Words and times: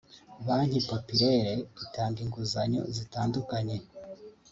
Banki 0.45 0.79
Populaire 0.89 1.53
itanga 1.85 2.17
inguzanyo 2.25 2.81
zitandukanye 2.95 3.77